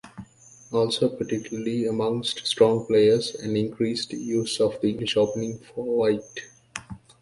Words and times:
Also, 0.71 1.09
particularly 1.09 1.85
amongst 1.85 2.47
strong 2.47 2.87
players, 2.87 3.35
an 3.35 3.55
increased 3.55 4.11
use 4.13 4.59
of 4.59 4.81
the 4.81 4.89
English 4.89 5.15
Opening 5.15 5.59
for 5.75 5.85
White. 5.85 6.41